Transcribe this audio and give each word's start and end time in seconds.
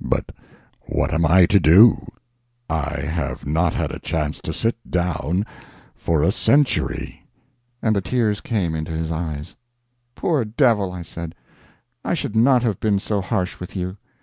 But 0.00 0.32
what 0.86 1.12
am 1.12 1.26
I 1.26 1.44
to 1.44 1.60
do? 1.60 2.10
I 2.70 3.00
have 3.00 3.46
not 3.46 3.74
had 3.74 3.90
a 3.92 3.98
chance 3.98 4.40
to 4.40 4.50
sit 4.54 4.74
down 4.90 5.44
for 5.94 6.22
a 6.22 6.32
century." 6.32 7.26
And 7.82 7.94
the 7.94 8.00
tears 8.00 8.40
came 8.40 8.74
into 8.74 8.92
his 8.92 9.10
eyes. 9.12 9.54
"Poor 10.14 10.46
devil," 10.46 10.92
I 10.92 11.02
said, 11.02 11.34
"I 12.06 12.14
should 12.14 12.34
not 12.34 12.62
have 12.62 12.80
been 12.80 13.00
so 13.00 13.20
harsh 13.20 13.60
with 13.60 13.76
you. 13.76 13.98